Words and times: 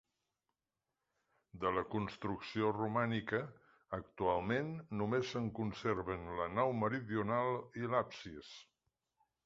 De 1.63 1.73
la 1.75 1.83
construcció 1.91 2.71
romànica, 2.79 3.41
actualment 3.99 4.73
només 5.03 5.35
se'n 5.35 5.53
conserven 5.63 6.25
la 6.41 6.51
nau 6.59 6.75
meridional 6.83 7.55
i 7.85 7.91
l'absis. 7.95 8.51